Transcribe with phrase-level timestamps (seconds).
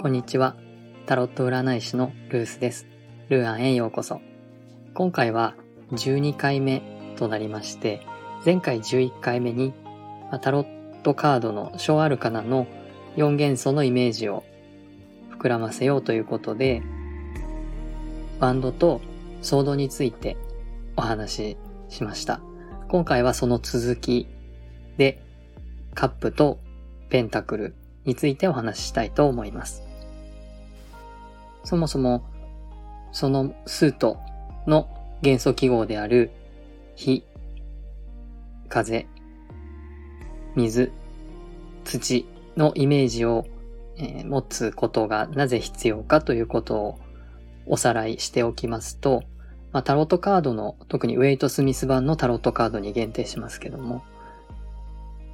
[0.00, 0.54] こんにちは。
[1.06, 2.86] タロット占い師のルースです。
[3.30, 4.20] ルーアンへようこそ。
[4.94, 5.56] 今回は
[5.90, 6.84] 12回目
[7.16, 8.06] となりまして、
[8.44, 9.74] 前回11回目に
[10.40, 12.68] タロットカードの小アルカナの
[13.16, 14.44] 4元素のイメージを
[15.36, 16.80] 膨らませようということで、
[18.38, 19.00] バンドと
[19.42, 20.36] ソードについて
[20.96, 21.56] お話し
[21.88, 22.40] しました。
[22.86, 24.28] 今回はその続き
[24.96, 25.20] で、
[25.96, 26.60] カップと
[27.08, 29.87] ペンタクルについてお話ししたいと思います。
[31.68, 32.24] そもそも、
[33.12, 34.16] そのスート
[34.66, 34.88] の
[35.20, 36.30] 元素記号である
[36.96, 37.26] 火、
[38.70, 39.06] 風、
[40.56, 40.90] 水、
[41.84, 42.26] 土
[42.56, 43.44] のイメージを、
[43.98, 46.98] え、持つことがなぜ必要かということを
[47.66, 49.22] おさらいしておきますと、
[49.70, 54.02] まあ、タロットカードの、特にウェイト・スミス版のタロットカードに限定しますけども、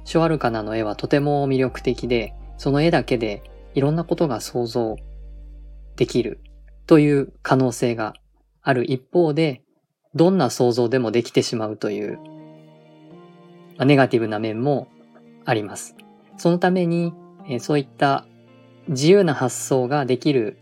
[0.03, 3.41] ショアルカナの絵はとても魅力的で、その絵だけで
[3.73, 4.97] いろんなことが想像
[5.95, 6.39] できる
[6.87, 8.13] という可能性が
[8.61, 9.61] ある一方で、
[10.13, 12.17] どんな想像でもできてしまうという、
[13.77, 14.87] まあ、ネガティブな面も
[15.45, 15.95] あります。
[16.37, 17.13] そのために、
[17.47, 18.25] えそういった
[18.87, 20.57] 自由な発想ができる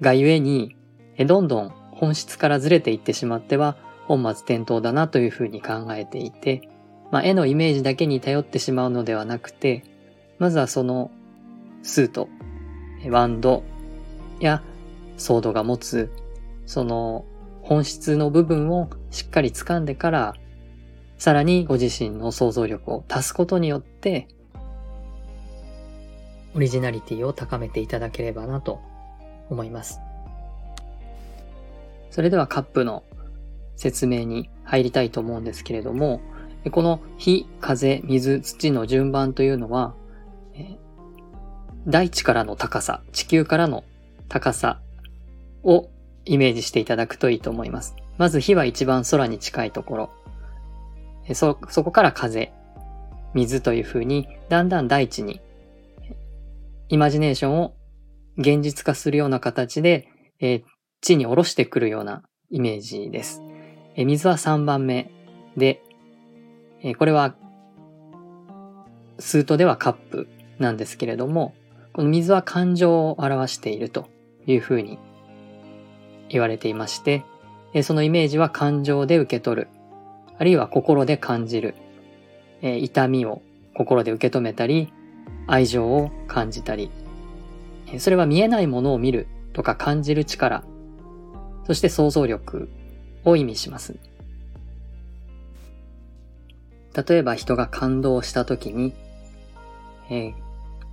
[0.00, 0.76] がゆえに、
[1.16, 6.68] えどんどん本質からずれていってしまっては本末転倒だなというふうに考えていて、
[7.10, 9.84] まあ、絵のイメージだけに頼ってしまうのではなくて、
[10.38, 11.10] まずはその
[11.82, 12.28] スート、
[13.10, 13.64] ワンド
[14.40, 14.62] や
[15.16, 16.10] ソードが持つ
[16.66, 17.24] その
[17.62, 20.34] 本質の部分をしっかり掴んでから、
[21.18, 24.28] さらにご自身の想像力を足すことによって、
[26.54, 28.80] オリジナリティを高めていただければなと
[29.50, 30.00] 思います。
[32.10, 33.02] それではカップの
[33.76, 36.20] 説明に入りたいと思うんですけれども、
[36.70, 39.94] この火、風、水、土の順番というのは、
[41.86, 43.84] 大地からの高さ、地球からの
[44.28, 44.80] 高さ
[45.62, 45.88] を
[46.24, 47.96] イメージしていただくといいと思います。
[48.18, 50.10] まず火は一番空に近いところ。
[51.34, 52.52] そ、そこから風、
[53.34, 55.40] 水という風に、だんだん大地に、
[56.88, 57.74] イマジネーションを
[58.36, 60.08] 現実化するような形で、
[60.40, 60.62] えー、
[61.00, 63.42] 地に下ろしてくるようなイメージです。
[63.94, 65.10] えー、水は3番目
[65.56, 65.82] で、
[66.82, 67.34] えー、これは、
[69.18, 70.28] スートではカップ
[70.58, 71.54] なんですけれども、
[71.92, 74.08] この水は感情を表していると
[74.48, 74.98] いうふうに
[76.28, 77.24] 言われていまして、
[77.82, 79.68] そのイメージは感情で受け取る、
[80.38, 81.74] あるいは心で感じる、
[82.62, 83.42] 痛みを
[83.74, 84.92] 心で受け止めたり、
[85.46, 86.90] 愛情を感じたり、
[87.98, 90.64] それは見えないものを見るとか感じる力、
[91.66, 92.68] そして想像力
[93.24, 93.98] を意味します。
[97.08, 98.92] 例えば人が感動した時に、
[100.10, 100.34] えー、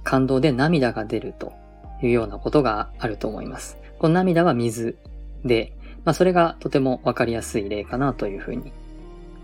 [0.03, 1.53] 感動で涙が出ると
[2.01, 3.77] いうようなことがあると思います。
[3.99, 4.97] この涙は水
[5.43, 5.73] で、
[6.03, 8.71] まあそれがとてもわかりやすい例かなというふうに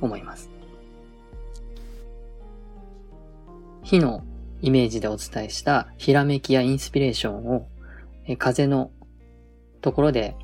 [0.01, 0.49] 思います。
[3.83, 4.23] 火の
[4.61, 7.67] イメージでお伝えしたひらめきやインスピレーションを
[8.37, 8.91] 風の
[9.81, 10.35] ところで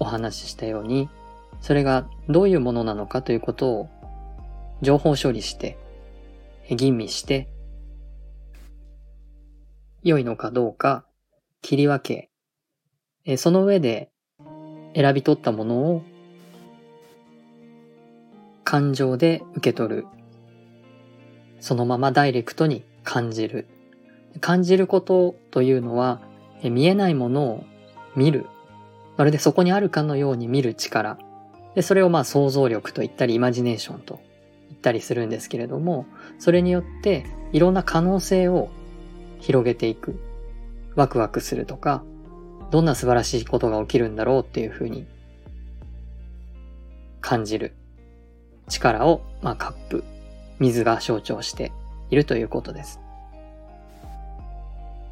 [0.00, 1.08] お話ししたように、
[1.60, 3.88] それがどういうものなのかということを
[4.82, 5.78] 情報処理して、
[6.70, 7.48] 吟味して、
[10.02, 11.04] 良いのかどうか
[11.62, 12.28] 切り分
[13.26, 14.10] け、その上で
[14.94, 16.02] 選び取ったものを
[18.64, 20.06] 感情で受け取る。
[21.60, 23.66] そのままダイレクトに感じる。
[24.40, 26.20] 感じることというのは、
[26.62, 27.64] 見えないものを
[28.14, 28.46] 見る。
[29.16, 31.18] まるでそこにあるかのように見る力。
[31.74, 34.20] で、それをまあ想像力と言ったり、イマジネーションと
[34.68, 36.06] 言ったりするんですけれども、
[36.38, 38.68] それによっていろんな可能性を
[39.40, 40.20] 広げていく。
[40.98, 42.02] ワクワクするとか、
[42.72, 45.06] どんな素晴らしいことが起きるんだろうっていうふうに
[47.20, 47.74] 感じる
[48.68, 50.02] 力を、まあ、カップ、
[50.58, 51.72] 水が象徴して
[52.10, 53.00] いるということです。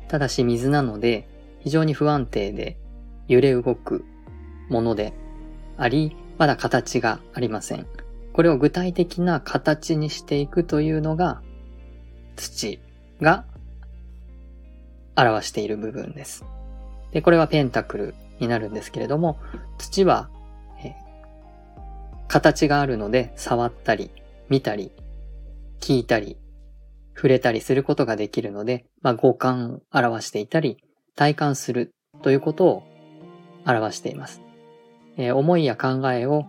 [0.08, 1.28] ただし水なので
[1.60, 2.78] 非常に不安定で
[3.28, 4.04] 揺れ動く
[4.68, 5.12] もので
[5.76, 7.86] あり、まだ形がありません。
[8.32, 11.42] これを具体的な形にしていくというのが
[12.34, 12.80] 土
[13.20, 13.46] が
[15.16, 16.44] 表している部分です。
[17.12, 19.38] で、これはペンタクルになるんですけれども、
[19.78, 20.28] 土は、
[20.84, 20.94] え
[22.28, 24.10] 形があるので触ったり、
[24.48, 24.92] 見たり、
[25.80, 26.36] 聞いたり、
[27.14, 30.76] 触れたりすることができるので、まあ、五感を表していたり、
[31.14, 32.82] 体感するということを
[33.64, 34.42] 表しています。
[35.16, 36.42] えー、思いや考えを、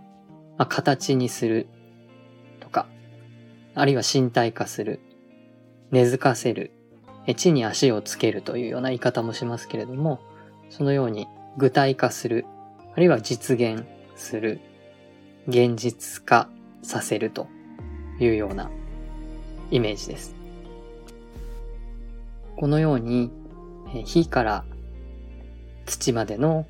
[0.57, 1.67] まあ、形にする
[2.59, 2.87] とか、
[3.75, 4.99] あるいは身体化する、
[5.91, 6.71] 根付かせる、
[7.35, 10.19] 地に足をつけるというような言い方もしますけれども、
[10.69, 11.27] そのように
[11.57, 12.45] 具体化する、
[12.93, 13.83] あるいは実現
[14.15, 14.59] する、
[15.47, 16.49] 現実化
[16.83, 17.47] させると
[18.19, 18.69] いうような
[19.71, 20.35] イメージです。
[22.55, 23.31] このように、
[24.05, 24.65] 火から
[25.85, 26.65] 土までの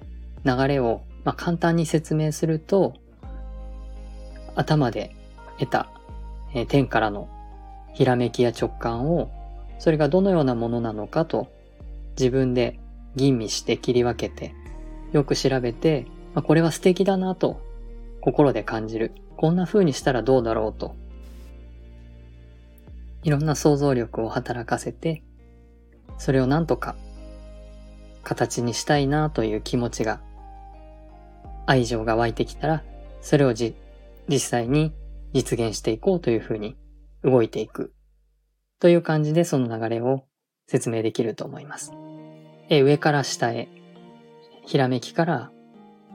[0.45, 2.94] 流れを、まあ、簡単に説明すると、
[4.56, 5.15] 頭で
[5.59, 5.89] 得た、
[6.68, 7.30] 天からの
[7.94, 9.31] ひらめきや直感を、
[9.79, 11.47] それがどのようなものなのかと
[12.18, 12.79] 自分で
[13.15, 14.53] 吟味して切り分けて、
[15.12, 17.62] よく調べて、まあ、これは素敵だなと
[18.21, 19.13] 心で感じる。
[19.38, 20.95] こんな風にしたらどうだろうと。
[23.24, 25.24] いろんな想像力を働かせて、
[26.18, 26.95] それをなんとか
[28.23, 30.21] 形にしたいなという気持ちが、
[31.65, 32.83] 愛情が湧いてきたら、
[33.21, 33.75] それをじ、
[34.27, 34.94] 実際に
[35.33, 36.75] 実現していこうというふうに
[37.23, 37.94] 動いていく。
[38.79, 40.24] という感じでその流れを
[40.68, 41.91] 説明できると思います。
[42.69, 43.68] え上から下へ、
[44.65, 45.51] ひらめきから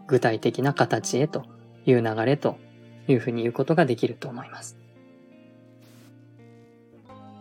[0.07, 1.45] 具体的な形へと
[1.87, 2.57] いう流れと
[3.09, 4.77] いうふうに言うことができると思います。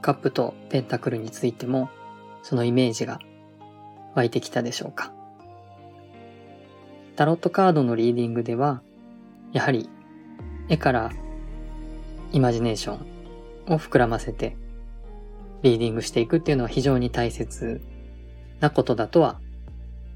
[0.01, 1.89] カップとペンタクルについても
[2.41, 3.19] そのイメージが
[4.15, 5.13] 湧いてきたでしょうか。
[7.15, 8.81] タロットカードのリーディングでは、
[9.53, 9.89] やはり
[10.69, 11.12] 絵から
[12.31, 14.56] イマジネーションを膨らませて
[15.63, 17.81] リーディングしていくっていうのは非常に大切
[18.60, 19.40] なことだとは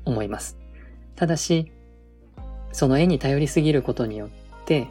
[0.06, 0.58] 思います。
[1.16, 1.72] ただし、
[2.72, 4.30] その絵に頼りすぎることによっ
[4.66, 4.88] て、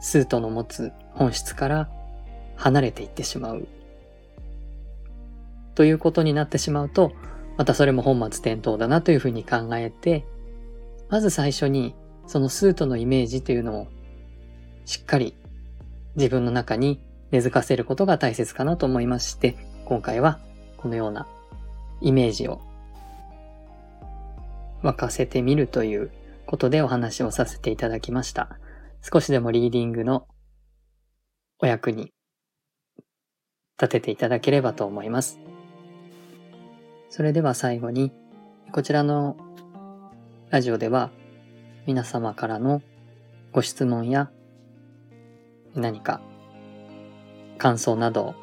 [0.00, 1.88] スートの持つ本質から
[2.56, 3.66] 離れていってしまう
[5.74, 7.12] ということになってしまうと、
[7.56, 10.24] またそれも本末転倒だなというふうに考えて、
[11.08, 11.94] まず最初に
[12.26, 13.86] そのスートのイメージというのを
[14.84, 15.34] しっかり
[16.16, 20.38] 自分の中に根付かせることが大切かなと思いまして、今回は
[20.76, 21.26] このような
[22.00, 22.60] イメージを
[24.82, 26.10] 沸かせてみるという
[26.46, 28.58] ことでお話をさせていただきました。
[29.02, 30.26] 少しでもリーディングの
[31.60, 32.12] お役に
[33.80, 35.38] 立てていただければと思います。
[37.10, 38.12] それでは最後に、
[38.72, 39.36] こちらの
[40.50, 41.10] ラジオでは
[41.86, 42.82] 皆様からの
[43.52, 44.30] ご質問や
[45.74, 46.20] 何か
[47.58, 48.34] 感想など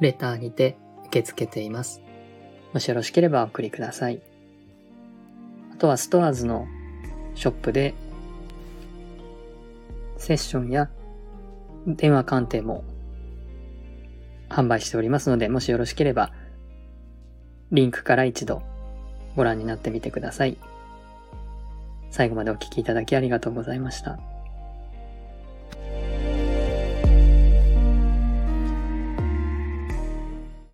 [0.00, 0.76] レターにて
[1.06, 2.02] 受け付けています。
[2.72, 4.20] もしよろしければお送りください。
[5.72, 6.66] あとはストアーズの
[7.34, 7.94] ショップで
[10.16, 10.90] セッションや
[11.86, 12.84] 電話鑑定も
[14.48, 16.32] 販売しておりますので、もしよろしければ
[17.70, 18.62] リンクから一度
[19.36, 20.56] ご覧になってみてください。
[22.10, 24.18] 最後までお聴きいただきありがとうございました。